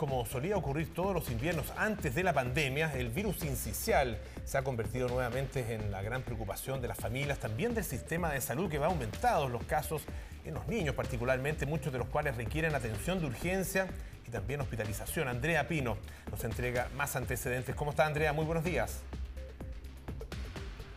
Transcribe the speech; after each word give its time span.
como 0.00 0.24
solía 0.24 0.56
ocurrir 0.56 0.94
todos 0.94 1.12
los 1.12 1.30
inviernos 1.30 1.74
antes 1.76 2.14
de 2.14 2.22
la 2.22 2.32
pandemia, 2.32 2.90
el 2.94 3.10
virus 3.10 3.44
incisional 3.44 4.16
se 4.46 4.56
ha 4.56 4.64
convertido 4.64 5.08
nuevamente 5.08 5.74
en 5.74 5.90
la 5.90 6.00
gran 6.00 6.22
preocupación 6.22 6.80
de 6.80 6.88
las 6.88 6.96
familias, 6.96 7.38
también 7.38 7.74
del 7.74 7.84
sistema 7.84 8.32
de 8.32 8.40
salud 8.40 8.70
que 8.70 8.78
va 8.78 8.86
aumentando 8.86 9.50
los 9.50 9.62
casos 9.64 10.00
en 10.46 10.54
los 10.54 10.66
niños 10.68 10.94
particularmente, 10.94 11.66
muchos 11.66 11.92
de 11.92 11.98
los 11.98 12.08
cuales 12.08 12.34
requieren 12.38 12.74
atención 12.74 13.20
de 13.20 13.26
urgencia 13.26 13.88
y 14.26 14.30
también 14.30 14.62
hospitalización. 14.62 15.28
Andrea 15.28 15.68
Pino 15.68 15.98
nos 16.30 16.44
entrega 16.44 16.88
más 16.96 17.14
antecedentes. 17.14 17.74
¿Cómo 17.74 17.90
está 17.90 18.06
Andrea? 18.06 18.32
Muy 18.32 18.46
buenos 18.46 18.64
días. 18.64 19.02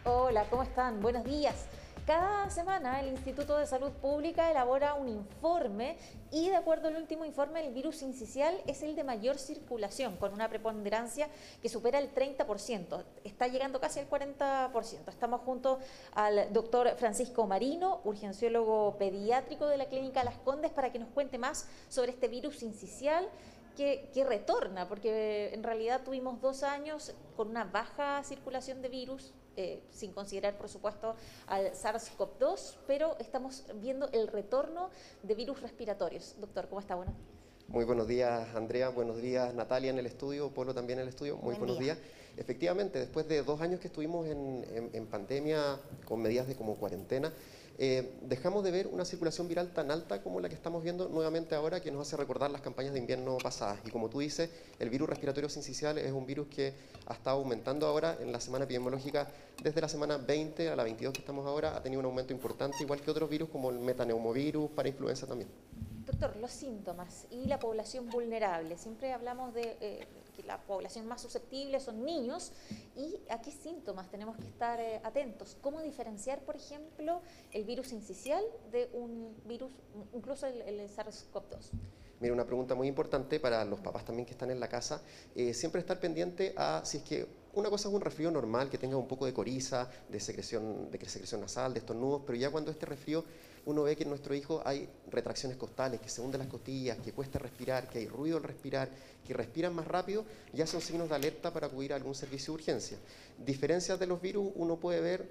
Hola, 0.05 0.45
¿cómo 0.49 0.63
están? 0.63 1.01
Buenos 1.01 1.25
días. 1.25 1.67
Cada 2.05 2.49
semana 2.49 2.99
el 2.99 3.07
Instituto 3.07 3.57
de 3.57 3.65
Salud 3.65 3.91
Pública 3.93 4.51
elabora 4.51 4.93
un 4.93 5.07
informe 5.07 5.95
y 6.31 6.49
de 6.49 6.57
acuerdo 6.57 6.89
al 6.89 6.97
último 6.97 7.23
informe 7.23 7.65
el 7.65 7.73
virus 7.73 8.01
incisional 8.01 8.59
es 8.67 8.83
el 8.83 8.97
de 8.97 9.05
mayor 9.05 9.37
circulación 9.37 10.17
con 10.17 10.33
una 10.33 10.49
preponderancia 10.49 11.29
que 11.61 11.69
supera 11.69 11.99
el 11.99 12.13
30%, 12.13 13.05
está 13.23 13.47
llegando 13.47 13.79
casi 13.79 14.01
al 14.01 14.09
40%. 14.09 15.07
Estamos 15.07 15.41
junto 15.45 15.79
al 16.13 16.51
doctor 16.51 16.93
Francisco 16.97 17.47
Marino, 17.47 18.01
urgenciólogo 18.03 18.97
pediátrico 18.97 19.65
de 19.67 19.77
la 19.77 19.85
Clínica 19.85 20.25
Las 20.25 20.37
Condes 20.39 20.71
para 20.71 20.91
que 20.91 20.99
nos 20.99 21.07
cuente 21.07 21.37
más 21.37 21.69
sobre 21.87 22.11
este 22.11 22.27
virus 22.27 22.63
incisional 22.63 23.29
que, 23.77 24.25
retorna, 24.27 24.87
porque 24.87 25.53
en 25.53 25.63
realidad 25.63 26.01
tuvimos 26.03 26.41
dos 26.41 26.63
años 26.63 27.13
con 27.35 27.49
una 27.49 27.63
baja 27.63 28.21
circulación 28.23 28.81
de 28.81 28.89
virus, 28.89 29.33
eh, 29.55 29.81
sin 29.91 30.11
considerar, 30.13 30.57
por 30.57 30.69
supuesto, 30.69 31.15
al 31.47 31.73
SARS-CoV-2, 31.73 32.75
pero 32.87 33.15
estamos 33.19 33.63
viendo 33.75 34.09
el 34.11 34.27
retorno 34.27 34.89
de 35.21 35.35
virus 35.35 35.61
respiratorios. 35.61 36.35
Doctor, 36.39 36.67
¿cómo 36.67 36.81
está? 36.81 36.95
Bueno. 36.95 37.13
Muy 37.67 37.85
buenos 37.85 38.07
días, 38.07 38.47
Andrea. 38.55 38.89
Buenos 38.89 39.21
días, 39.21 39.53
Natalia 39.53 39.91
en 39.91 39.99
el 39.99 40.05
estudio, 40.05 40.49
Polo 40.49 40.73
también 40.73 40.99
en 40.99 41.03
el 41.03 41.09
estudio. 41.09 41.37
Muy 41.37 41.55
buenos 41.55 41.79
días. 41.79 41.97
Efectivamente, 42.35 42.99
después 42.99 43.27
de 43.27 43.43
dos 43.43 43.61
años 43.61 43.79
que 43.79 43.87
estuvimos 43.87 44.27
en 44.27 45.07
pandemia 45.09 45.79
con 46.05 46.21
medidas 46.21 46.47
de 46.47 46.55
como 46.55 46.75
cuarentena, 46.75 47.31
eh, 47.79 48.13
dejamos 48.21 48.63
de 48.63 48.71
ver 48.71 48.87
una 48.87 49.03
circulación 49.03 49.47
viral 49.47 49.73
tan 49.73 49.89
alta 49.89 50.21
como 50.21 50.39
la 50.39 50.47
que 50.47 50.55
estamos 50.55 50.83
viendo 50.83 51.09
nuevamente 51.09 51.55
ahora, 51.55 51.81
que 51.81 51.91
nos 51.91 52.07
hace 52.07 52.17
recordar 52.17 52.51
las 52.51 52.61
campañas 52.61 52.93
de 52.93 52.99
invierno 52.99 53.37
pasadas. 53.41 53.79
Y 53.85 53.89
como 53.89 54.09
tú 54.09 54.19
dices, 54.19 54.49
el 54.79 54.89
virus 54.89 55.09
respiratorio 55.09 55.49
sincicial 55.49 55.97
es 55.97 56.11
un 56.11 56.25
virus 56.25 56.47
que 56.47 56.73
ha 57.07 57.13
estado 57.13 57.37
aumentando 57.37 57.87
ahora 57.87 58.17
en 58.19 58.31
la 58.31 58.39
semana 58.39 58.65
epidemiológica, 58.65 59.27
desde 59.61 59.81
la 59.81 59.89
semana 59.89 60.17
20 60.17 60.69
a 60.69 60.75
la 60.75 60.83
22 60.83 61.13
que 61.13 61.19
estamos 61.21 61.47
ahora, 61.47 61.75
ha 61.75 61.81
tenido 61.81 61.99
un 61.99 62.05
aumento 62.05 62.33
importante, 62.33 62.77
igual 62.81 63.01
que 63.01 63.09
otros 63.09 63.29
virus 63.29 63.49
como 63.49 63.71
el 63.71 63.79
metaneumovirus 63.79 64.69
para 64.71 64.89
influenza 64.89 65.25
también. 65.25 65.49
Doctor, 66.05 66.35
los 66.37 66.51
síntomas 66.51 67.27
y 67.31 67.45
la 67.45 67.59
población 67.59 68.09
vulnerable. 68.09 68.77
Siempre 68.77 69.13
hablamos 69.13 69.53
de 69.53 69.77
eh, 69.79 70.07
que 70.35 70.43
la 70.43 70.57
población 70.57 71.07
más 71.07 71.21
susceptible 71.21 71.79
son 71.79 72.03
niños. 72.03 72.51
¿Y 72.95 73.19
a 73.29 73.41
qué 73.41 73.51
síntomas 73.51 74.09
tenemos 74.09 74.35
que 74.37 74.43
estar 74.43 74.79
eh, 74.79 74.99
atentos? 75.03 75.55
¿Cómo 75.61 75.81
diferenciar, 75.81 76.41
por 76.41 76.55
ejemplo, 76.55 77.21
el 77.51 77.63
virus 77.63 77.93
incisional 77.93 78.43
de 78.71 78.89
un 78.93 79.33
virus, 79.45 79.71
incluso 80.13 80.45
el, 80.45 80.61
el 80.61 80.89
SARS-CoV-2? 80.89 81.71
Mira, 82.19 82.33
una 82.33 82.45
pregunta 82.45 82.75
muy 82.75 82.87
importante 82.87 83.39
para 83.39 83.65
los 83.65 83.79
papás 83.79 84.05
también 84.05 84.25
que 84.25 84.31
están 84.31 84.49
en 84.51 84.59
la 84.59 84.69
casa, 84.69 85.01
eh, 85.35 85.53
siempre 85.53 85.81
estar 85.81 85.99
pendiente 85.99 86.53
a 86.55 86.81
si 86.85 86.97
es 86.97 87.03
que 87.03 87.27
una 87.53 87.69
cosa 87.69 87.87
es 87.87 87.93
un 87.93 88.01
resfrío 88.01 88.31
normal, 88.31 88.69
que 88.69 88.77
tenga 88.77 88.97
un 88.97 89.07
poco 89.07 89.25
de 89.25 89.33
coriza, 89.33 89.89
de 90.09 90.19
secreción, 90.19 90.89
de 90.89 90.99
secreción 91.07 91.41
nasal, 91.41 91.73
de 91.73 91.79
estornudos, 91.79 92.23
pero 92.25 92.37
ya 92.37 92.49
cuando 92.49 92.71
este 92.71 92.85
resfrío 92.85 93.23
uno 93.65 93.83
ve 93.83 93.95
que 93.95 94.03
en 94.03 94.09
nuestro 94.09 94.35
hijo 94.35 94.61
hay 94.65 94.89
retracciones 95.09 95.57
costales, 95.57 96.01
que 96.01 96.09
se 96.09 96.21
hunden 96.21 96.39
las 96.39 96.49
costillas, 96.49 96.97
que 96.97 97.13
cuesta 97.13 97.39
respirar, 97.39 97.89
que 97.89 97.99
hay 97.99 98.07
ruido 98.07 98.37
al 98.37 98.43
respirar, 98.43 98.89
que 99.25 99.33
respiran 99.33 99.73
más 99.73 99.87
rápido, 99.87 100.25
ya 100.51 100.67
son 100.67 100.81
signos 100.81 101.09
de 101.09 101.15
alerta 101.15 101.53
para 101.53 101.67
acudir 101.67 101.93
a 101.93 101.95
algún 101.95 102.15
servicio 102.15 102.53
de 102.53 102.59
urgencia. 102.59 102.97
Diferencias 103.37 103.99
de 103.99 104.07
los 104.07 104.21
virus, 104.21 104.51
uno 104.55 104.77
puede 104.77 104.99
ver 104.99 105.29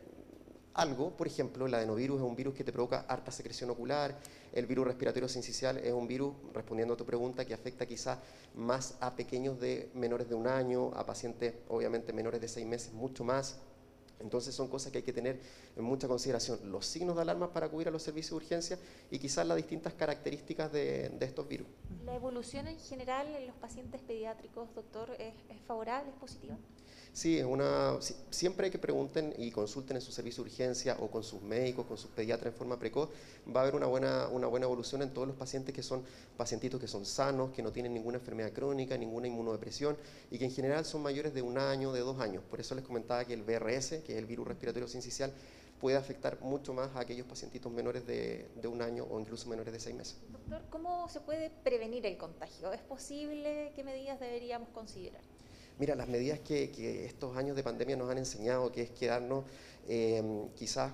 algo, 0.74 1.16
por 1.16 1.26
ejemplo, 1.26 1.66
el 1.66 1.74
adenovirus 1.74 2.18
es 2.18 2.26
un 2.26 2.36
virus 2.36 2.54
que 2.54 2.64
te 2.64 2.72
provoca 2.72 3.04
harta 3.08 3.30
secreción 3.30 3.70
ocular, 3.70 4.18
el 4.52 4.66
virus 4.66 4.86
respiratorio 4.86 5.28
sincicial 5.28 5.78
es 5.78 5.92
un 5.92 6.06
virus, 6.06 6.34
respondiendo 6.52 6.94
a 6.94 6.96
tu 6.96 7.04
pregunta, 7.04 7.44
que 7.44 7.54
afecta 7.54 7.86
quizás 7.86 8.18
más 8.54 8.96
a 9.00 9.14
pequeños 9.14 9.60
de 9.60 9.90
menores 9.94 10.28
de 10.28 10.34
un 10.34 10.46
año, 10.46 10.92
a 10.94 11.04
pacientes 11.04 11.54
obviamente 11.68 12.12
menores 12.12 12.40
de 12.40 12.48
seis 12.48 12.66
meses, 12.66 12.92
mucho 12.92 13.24
más. 13.24 13.58
Entonces 14.22 14.54
son 14.54 14.68
cosas 14.68 14.92
que 14.92 14.98
hay 14.98 15.04
que 15.04 15.12
tener 15.12 15.40
en 15.76 15.84
mucha 15.84 16.08
consideración. 16.08 16.58
Los 16.70 16.86
signos 16.86 17.16
de 17.16 17.22
alarma 17.22 17.52
para 17.52 17.66
acudir 17.66 17.88
a 17.88 17.90
los 17.90 18.02
servicios 18.02 18.30
de 18.30 18.36
urgencia 18.36 18.78
y 19.10 19.18
quizás 19.18 19.46
las 19.46 19.56
distintas 19.56 19.94
características 19.94 20.72
de, 20.72 21.10
estos 21.20 21.48
virus. 21.48 21.66
¿La 22.04 22.14
evolución 22.14 22.66
en 22.66 22.78
general 22.78 23.26
en 23.34 23.46
los 23.46 23.56
pacientes 23.56 24.00
pediátricos, 24.00 24.74
doctor, 24.74 25.10
es, 25.18 25.34
es 25.48 25.60
favorable, 25.66 26.10
es 26.10 26.16
positiva? 26.16 26.56
Sí, 27.14 27.38
es 27.38 27.44
una, 27.44 27.98
siempre 28.30 28.70
que 28.70 28.78
pregunten 28.78 29.34
y 29.36 29.50
consulten 29.50 29.96
en 29.96 30.00
su 30.00 30.10
servicio 30.12 30.42
de 30.42 30.48
urgencia 30.48 30.96
o 30.98 31.10
con 31.10 31.22
sus 31.22 31.42
médicos, 31.42 31.84
con 31.84 31.98
sus 31.98 32.10
pediatras 32.10 32.54
en 32.54 32.58
forma 32.58 32.78
precoz, 32.78 33.10
va 33.54 33.60
a 33.60 33.62
haber 33.64 33.74
una 33.74 33.84
buena, 33.84 34.28
una 34.28 34.46
buena 34.46 34.64
evolución 34.64 35.02
en 35.02 35.12
todos 35.12 35.28
los 35.28 35.36
pacientes 35.36 35.74
que 35.74 35.82
son 35.82 36.02
pacientitos 36.38 36.80
que 36.80 36.88
son 36.88 37.04
sanos, 37.04 37.52
que 37.52 37.62
no 37.62 37.70
tienen 37.70 37.92
ninguna 37.92 38.16
enfermedad 38.16 38.50
crónica, 38.52 38.96
ninguna 38.96 39.26
inmunodepresión 39.26 39.94
y 40.30 40.38
que 40.38 40.46
en 40.46 40.52
general 40.52 40.86
son 40.86 41.02
mayores 41.02 41.34
de 41.34 41.42
un 41.42 41.58
año, 41.58 41.92
de 41.92 42.00
dos 42.00 42.18
años. 42.18 42.42
Por 42.48 42.60
eso 42.60 42.74
les 42.74 42.84
comentaba 42.84 43.26
que 43.26 43.34
el 43.34 43.42
VRS, 43.42 44.02
que 44.06 44.11
el 44.18 44.26
virus 44.26 44.48
respiratorio 44.48 44.88
sincicial, 44.88 45.32
puede 45.80 45.96
afectar 45.96 46.40
mucho 46.40 46.72
más 46.72 46.94
a 46.94 47.00
aquellos 47.00 47.26
pacientitos 47.26 47.72
menores 47.72 48.06
de, 48.06 48.48
de, 48.54 48.68
un 48.68 48.82
año 48.82 49.04
o 49.10 49.18
incluso 49.18 49.48
menores 49.48 49.72
de 49.72 49.80
seis 49.80 49.96
meses. 49.96 50.16
Doctor, 50.30 50.62
¿cómo 50.70 51.08
se 51.08 51.20
puede 51.20 51.50
prevenir 51.50 52.06
el 52.06 52.16
contagio? 52.16 52.72
¿Es 52.72 52.82
posible? 52.82 53.72
¿Qué 53.74 53.82
medidas 53.82 54.20
deberíamos 54.20 54.68
considerar? 54.68 55.22
Mira, 55.78 55.94
las 55.96 56.08
medidas 56.08 56.38
que, 56.40 57.06
estos 57.06 57.36
años 57.36 57.56
de 57.56 57.62
pandemia 57.62 57.96
nos 57.96 58.10
han 58.10 58.18
enseñado, 58.18 58.70
que 58.70 58.82
es 58.82 58.90
quedarnos 58.90 59.44
em, 59.88 60.48
quizás 60.50 60.92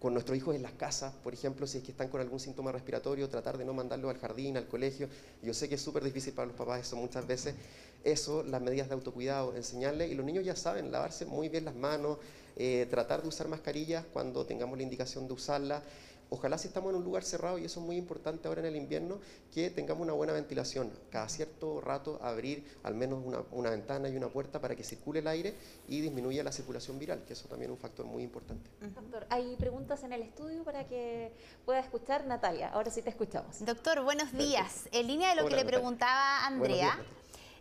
con 0.00 0.14
nuestros 0.14 0.36
hijos 0.36 0.56
en 0.56 0.62
las 0.62 0.72
casas, 0.72 1.12
por 1.22 1.34
ejemplo, 1.34 1.66
si 1.66 1.78
es 1.78 1.84
que 1.84 1.90
están 1.90 2.08
con 2.08 2.22
algún 2.22 2.40
síntoma 2.40 2.72
respiratorio, 2.72 3.28
tratar 3.28 3.58
de 3.58 3.66
no 3.66 3.74
mandarlos 3.74 4.10
al 4.10 4.18
jardín, 4.18 4.56
al 4.56 4.66
colegio. 4.66 5.08
Yo 5.42 5.52
sé 5.52 5.68
que 5.68 5.74
es 5.74 5.82
súper 5.82 6.02
difícil 6.02 6.32
para 6.32 6.46
los 6.46 6.56
papás 6.56 6.80
eso 6.80 6.96
muchas 6.96 7.26
veces. 7.26 7.54
Eso, 8.02 8.42
las 8.42 8.62
medidas 8.62 8.88
de 8.88 8.94
autocuidado, 8.94 9.54
enseñarles, 9.54 10.10
y 10.10 10.14
los 10.14 10.24
niños 10.24 10.42
ya 10.42 10.56
saben, 10.56 10.90
lavarse 10.90 11.26
muy 11.26 11.50
bien 11.50 11.66
las 11.66 11.74
manos, 11.74 12.16
eh, 12.56 12.86
tratar 12.90 13.20
de 13.20 13.28
usar 13.28 13.48
mascarillas 13.48 14.06
cuando 14.10 14.46
tengamos 14.46 14.78
la 14.78 14.84
indicación 14.84 15.28
de 15.28 15.34
usarla. 15.34 15.82
Ojalá 16.30 16.58
si 16.58 16.68
estamos 16.68 16.90
en 16.90 16.96
un 16.96 17.04
lugar 17.04 17.24
cerrado, 17.24 17.58
y 17.58 17.64
eso 17.64 17.80
es 17.80 17.86
muy 17.86 17.96
importante 17.96 18.46
ahora 18.46 18.60
en 18.60 18.68
el 18.68 18.76
invierno, 18.76 19.18
que 19.52 19.68
tengamos 19.70 20.02
una 20.02 20.12
buena 20.12 20.32
ventilación. 20.32 20.92
Cada 21.10 21.28
cierto 21.28 21.80
rato 21.80 22.20
abrir 22.22 22.64
al 22.84 22.94
menos 22.94 23.22
una, 23.50 23.70
ventana 23.70 24.08
y 24.08 24.16
una 24.16 24.28
puerta 24.28 24.60
para 24.60 24.76
que 24.76 24.84
circule 24.84 25.18
el 25.20 25.26
aire 25.26 25.54
y 25.88 26.00
disminuya 26.00 26.44
la 26.44 26.52
circulación 26.52 26.98
viral, 26.98 27.24
que 27.24 27.32
eso 27.32 27.48
también 27.48 27.70
es 27.70 27.76
un 27.76 27.80
factor 27.80 28.06
muy 28.06 28.22
importante. 28.22 28.70
Doctor, 28.80 29.26
hay 29.28 29.56
preguntas 29.56 30.04
en 30.04 30.12
el 30.12 30.22
estudio 30.22 30.62
para 30.62 30.86
que 30.86 31.32
pueda 31.64 31.80
escuchar 31.80 32.24
Natalia. 32.26 32.70
Ahora 32.70 32.90
sí 32.90 33.02
te 33.02 33.10
escuchamos. 33.10 33.64
Doctor, 33.64 34.02
buenos 34.02 34.32
días. 34.32 34.88
En 34.92 35.08
línea 35.08 35.30
de 35.30 35.42
lo 35.42 35.48
que 35.48 35.56
le 35.56 35.64
preguntaba 35.64 36.46
Andrea. 36.46 36.96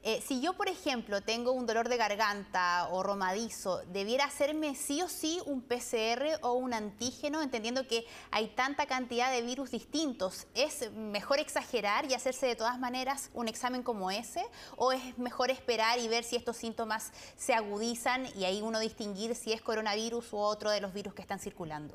Eh, 0.01 0.21
si 0.25 0.39
yo, 0.39 0.53
por 0.53 0.69
ejemplo, 0.69 1.21
tengo 1.21 1.51
un 1.51 1.65
dolor 1.65 1.89
de 1.89 1.97
garganta 1.97 2.87
o 2.91 3.03
romadizo, 3.03 3.81
¿debiera 3.91 4.23
hacerme 4.23 4.73
sí 4.73 5.01
o 5.01 5.09
sí 5.09 5.41
un 5.45 5.61
PCR 5.61 6.39
o 6.41 6.53
un 6.53 6.73
antígeno, 6.73 7.41
entendiendo 7.41 7.85
que 7.85 8.05
hay 8.31 8.47
tanta 8.47 8.85
cantidad 8.85 9.29
de 9.29 9.41
virus 9.41 9.71
distintos? 9.71 10.47
¿Es 10.55 10.89
mejor 10.93 11.39
exagerar 11.39 12.05
y 12.05 12.13
hacerse 12.13 12.47
de 12.47 12.55
todas 12.55 12.79
maneras 12.79 13.29
un 13.33 13.49
examen 13.49 13.83
como 13.83 14.09
ese? 14.09 14.41
¿O 14.77 14.93
es 14.93 15.17
mejor 15.17 15.51
esperar 15.51 15.99
y 15.99 16.07
ver 16.07 16.23
si 16.23 16.37
estos 16.37 16.55
síntomas 16.55 17.11
se 17.35 17.53
agudizan 17.53 18.25
y 18.37 18.45
ahí 18.45 18.61
uno 18.61 18.79
distinguir 18.79 19.35
si 19.35 19.51
es 19.51 19.61
coronavirus 19.61 20.31
u 20.31 20.37
otro 20.37 20.69
de 20.69 20.79
los 20.79 20.93
virus 20.93 21.13
que 21.13 21.21
están 21.21 21.39
circulando? 21.39 21.93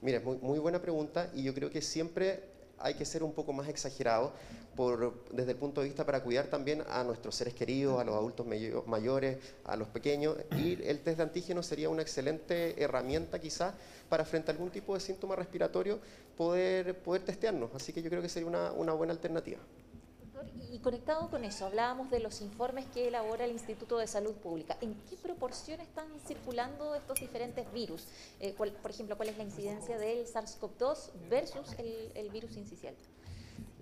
Mira, 0.00 0.20
muy, 0.20 0.36
muy 0.36 0.60
buena 0.60 0.80
pregunta 0.80 1.32
y 1.34 1.42
yo 1.42 1.52
creo 1.52 1.70
que 1.70 1.82
siempre 1.82 2.44
hay 2.78 2.94
que 2.94 3.04
ser 3.04 3.22
un 3.22 3.32
poco 3.32 3.52
más 3.52 3.68
exagerado 3.68 4.32
por, 4.76 5.24
desde 5.30 5.52
el 5.52 5.56
punto 5.56 5.80
de 5.80 5.86
vista 5.86 6.04
para 6.04 6.22
cuidar 6.22 6.46
también 6.46 6.82
a 6.88 7.04
nuestros 7.04 7.34
seres 7.34 7.54
queridos, 7.54 8.00
a 8.00 8.04
los 8.04 8.14
adultos 8.14 8.46
mayores, 8.86 9.38
a 9.64 9.76
los 9.76 9.88
pequeños. 9.88 10.36
Y 10.58 10.82
el 10.82 11.00
test 11.00 11.18
de 11.18 11.22
antígeno 11.22 11.62
sería 11.62 11.88
una 11.88 12.02
excelente 12.02 12.82
herramienta 12.82 13.38
quizás 13.38 13.74
para 14.08 14.24
frente 14.24 14.50
a 14.50 14.52
algún 14.52 14.70
tipo 14.70 14.94
de 14.94 15.00
síntoma 15.00 15.36
respiratorio 15.36 15.98
poder, 16.36 16.98
poder 16.98 17.22
testearnos. 17.22 17.70
Así 17.74 17.92
que 17.92 18.02
yo 18.02 18.10
creo 18.10 18.22
que 18.22 18.28
sería 18.28 18.48
una 18.48 18.92
buena 18.92 19.12
alternativa. 19.12 19.58
Y 20.74 20.80
conectado 20.80 21.30
con 21.30 21.44
eso, 21.44 21.66
hablábamos 21.66 22.10
de 22.10 22.18
los 22.18 22.40
informes 22.40 22.84
que 22.86 23.06
elabora 23.06 23.44
el 23.44 23.52
Instituto 23.52 23.96
de 23.98 24.08
Salud 24.08 24.32
Pública. 24.32 24.76
¿En 24.80 24.96
qué 25.08 25.16
proporción 25.16 25.80
están 25.80 26.08
circulando 26.26 26.96
estos 26.96 27.20
diferentes 27.20 27.72
virus? 27.72 28.08
Eh, 28.40 28.54
por 28.54 28.90
ejemplo, 28.90 29.16
¿cuál 29.16 29.28
es 29.28 29.36
la 29.38 29.44
incidencia 29.44 29.98
del 29.98 30.26
SARS-CoV-2 30.26 31.12
versus 31.30 31.76
el, 31.78 32.28
virus 32.30 32.56
incisional? 32.56 32.98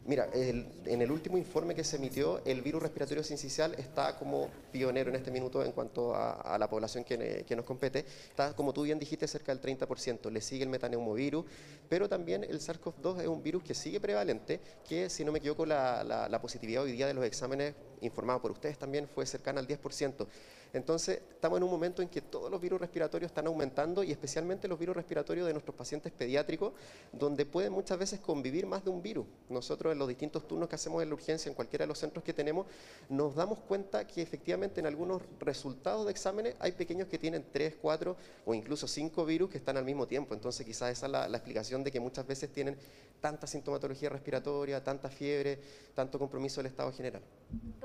Mira, 0.04 0.28
en 0.32 1.00
el 1.00 1.12
último 1.12 1.38
informe 1.38 1.76
que 1.76 1.84
se 1.84 1.96
emitió, 1.96 2.44
el 2.44 2.60
virus 2.60 2.82
respiratorio 2.82 3.22
sincicial 3.22 3.74
está 3.78 4.18
como 4.18 4.48
pionero 4.72 5.10
en 5.10 5.16
este 5.16 5.30
minuto 5.30 5.64
en 5.64 5.70
cuanto 5.70 6.12
a, 6.16 6.56
la 6.58 6.68
población 6.68 7.04
que, 7.04 7.46
nos 7.54 7.64
compete. 7.64 8.04
Está, 8.28 8.54
como 8.56 8.72
tú 8.72 8.82
bien 8.82 8.98
dijiste, 8.98 9.28
cerca 9.28 9.54
del 9.54 9.62
30%. 9.62 10.28
Le 10.30 10.40
sigue 10.40 10.64
el 10.64 10.70
metaneumovirus, 10.70 11.44
pero 11.88 12.08
también 12.08 12.42
el 12.42 12.58
SARS-CoV-2 12.58 13.20
es 13.20 13.28
un 13.28 13.44
virus 13.44 13.62
que 13.62 13.74
sigue 13.74 14.00
prevalente, 14.00 14.60
que 14.88 15.08
si 15.08 15.24
no 15.24 15.30
me 15.30 15.38
equivoco, 15.38 15.64
la, 15.64 16.02
la 16.04 16.40
positividad 16.40 16.82
hoy 16.82 16.92
día 16.92 17.06
de 17.06 17.14
los 17.14 17.24
exámenes 17.24 17.74
informados 18.02 18.42
por 18.42 18.50
ustedes 18.50 18.78
también 18.78 19.08
fue 19.08 19.24
cercana 19.26 19.60
al 19.60 19.66
10%. 19.66 20.26
Entonces, 20.74 21.20
estamos 21.30 21.58
en 21.58 21.64
un 21.64 21.70
momento 21.70 22.00
en 22.00 22.08
que 22.08 22.22
todos 22.22 22.50
los 22.50 22.60
virus 22.60 22.80
respiratorios 22.80 23.30
están 23.30 23.46
aumentando 23.46 24.02
y 24.02 24.10
especialmente 24.10 24.68
los 24.68 24.78
virus 24.78 24.96
respiratorios 24.96 25.46
de 25.46 25.52
nuestros 25.52 25.76
pacientes 25.76 26.12
pediátricos, 26.12 26.72
donde 27.12 27.44
pueden 27.44 27.72
muchas 27.72 27.98
veces 27.98 28.20
convivir 28.20 28.66
más 28.66 28.82
de 28.82 28.90
un 28.90 29.02
virus. 29.02 29.26
Nosotros 29.50 29.92
en 29.92 29.98
los 29.98 30.08
distintos 30.08 30.48
turnos 30.48 30.70
que 30.70 30.76
hacemos 30.76 31.02
en 31.02 31.10
la 31.10 31.14
urgencia, 31.14 31.50
en 31.50 31.54
cualquiera 31.54 31.82
de 31.82 31.88
los 31.88 31.98
centros 31.98 32.24
que 32.24 32.32
tenemos, 32.32 32.66
nos 33.10 33.34
damos 33.34 33.58
cuenta 33.60 34.06
que 34.06 34.22
efectivamente 34.22 34.80
en 34.80 34.86
algunos 34.86 35.20
resultados 35.40 36.06
de 36.06 36.12
exámenes 36.12 36.54
hay 36.58 36.72
pequeños 36.72 37.06
que 37.06 37.18
tienen 37.18 37.44
3, 37.52 37.76
4 37.80 38.16
o 38.46 38.54
incluso 38.54 38.88
5 38.88 39.26
virus 39.26 39.50
que 39.50 39.58
están 39.58 39.76
al 39.76 39.84
mismo 39.84 40.06
tiempo. 40.06 40.32
Entonces, 40.32 40.64
quizás 40.64 40.90
esa 40.90 41.06
es 41.06 41.12
la, 41.12 41.28
la 41.28 41.36
explicación 41.36 41.84
de 41.84 41.92
que 41.92 42.00
muchas 42.00 42.26
veces 42.26 42.50
tienen 42.50 42.78
tanta 43.20 43.46
sintomatología 43.46 44.08
respiratoria, 44.08 44.82
tanta 44.82 45.10
fiebre, 45.10 45.58
tanto 45.94 46.18
compromiso 46.18 46.60
del 46.60 46.66
estado 46.66 46.92
general. 46.92 47.22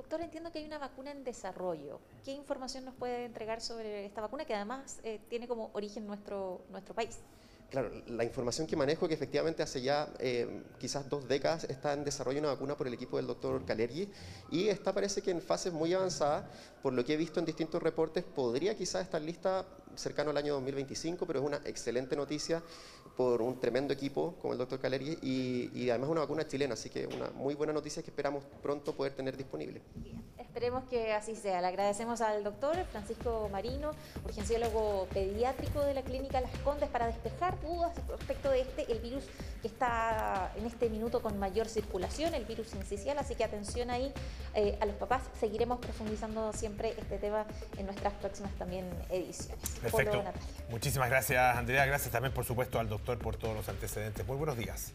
Doctor, 0.07 0.23
entiendo 0.23 0.53
que 0.53 0.59
hay 0.59 0.65
una 0.65 0.77
vacuna 0.77 1.11
en 1.11 1.25
desarrollo. 1.25 1.99
¿Qué 2.23 2.31
información 2.31 2.85
nos 2.85 2.95
puede 2.95 3.25
entregar 3.25 3.59
sobre 3.59 4.05
esta 4.05 4.21
vacuna 4.21 4.45
que 4.45 4.55
además 4.55 5.01
eh, 5.03 5.19
tiene 5.27 5.49
como 5.49 5.69
origen 5.73 6.07
nuestro, 6.07 6.61
nuestro 6.69 6.95
país? 6.95 7.17
Claro, 7.69 7.91
la 8.07 8.23
información 8.23 8.67
que 8.67 8.77
manejo 8.77 9.09
que 9.09 9.15
efectivamente 9.15 9.63
hace 9.63 9.81
ya 9.81 10.07
eh, 10.19 10.63
quizás 10.79 11.09
dos 11.09 11.27
décadas 11.27 11.65
está 11.65 11.91
en 11.91 12.05
desarrollo 12.05 12.39
una 12.39 12.47
vacuna 12.47 12.77
por 12.77 12.87
el 12.87 12.93
equipo 12.93 13.17
del 13.17 13.27
doctor 13.27 13.65
Calergi 13.65 14.09
y 14.49 14.69
esta 14.69 14.93
parece 14.93 15.21
que 15.21 15.31
en 15.31 15.41
fases 15.41 15.73
muy 15.73 15.93
avanzadas, 15.93 16.45
por 16.81 16.93
lo 16.93 17.03
que 17.03 17.15
he 17.15 17.17
visto 17.17 17.41
en 17.41 17.45
distintos 17.45 17.83
reportes, 17.83 18.23
podría 18.23 18.77
quizás 18.77 19.01
estar 19.01 19.21
lista 19.21 19.65
cercano 19.97 20.31
al 20.31 20.37
año 20.37 20.53
2025, 20.53 21.25
pero 21.25 21.39
es 21.39 21.45
una 21.45 21.57
excelente 21.65 22.15
noticia 22.15 22.61
por 23.15 23.41
un 23.41 23.59
tremendo 23.59 23.93
equipo 23.93 24.35
como 24.41 24.53
el 24.53 24.59
doctor 24.59 24.79
Caleri 24.79 25.17
y, 25.21 25.89
además 25.89 26.09
una 26.09 26.21
vacuna 26.21 26.47
chilena, 26.47 26.75
así 26.75 26.89
que 26.89 27.07
una 27.07 27.31
muy 27.31 27.55
buena 27.55 27.73
noticia 27.73 28.03
que 28.03 28.11
esperamos 28.11 28.43
pronto 28.61 28.93
poder 28.95 29.13
tener 29.13 29.35
disponible. 29.35 29.81
esperemos 30.37 30.83
que 30.85 31.13
así 31.13 31.35
sea. 31.35 31.61
Le 31.61 31.67
agradecemos 31.67 32.21
al 32.21 32.43
doctor 32.43 32.75
Francisco 32.91 33.49
Marino, 33.51 33.91
urgenciólogo 34.23 35.07
pediátrico 35.13 35.81
de 35.81 35.93
la 35.93 36.03
clínica 36.03 36.41
Las 36.41 36.55
Condes, 36.59 36.89
para 36.89 37.07
despejar 37.07 37.59
dudas 37.61 37.91
respecto 38.07 38.49
de 38.49 38.61
este, 38.61 38.91
el 38.91 38.99
virus 38.99 39.23
que 39.61 39.67
está 39.67 40.51
en 40.55 40.65
este 40.65 40.89
minuto 40.89 41.21
con 41.21 41.37
mayor 41.39 41.67
circulación, 41.67 42.33
el 42.35 42.45
virus 42.45 42.73
incisional, 42.75 43.19
así 43.19 43.35
que 43.35 43.43
atención 43.43 43.89
ahí 43.89 44.13
eh, 44.53 44.77
a 44.79 44.85
los 44.85 44.95
papás. 44.95 45.23
Seguiremos 45.39 45.79
profundizando 45.79 46.53
siempre 46.53 46.95
este 46.97 47.17
tema 47.17 47.45
en 47.77 47.85
nuestras 47.85 48.13
próximas 48.13 48.51
también 48.57 48.87
ediciones. 49.09 49.63
Perfecto. 49.91 50.23
Muchísimas 50.69 51.09
gracias, 51.09 51.57
Andrea. 51.57 51.85
Gracias 51.85 52.11
también, 52.11 52.33
por 52.33 52.45
supuesto, 52.45 52.79
al 52.79 52.89
doctor 52.89 53.17
por 53.17 53.37
todos 53.37 53.55
los 53.55 53.69
antecedentes. 53.69 54.25
Muy 54.25 54.37
buenos 54.37 54.57
días. 54.57 54.93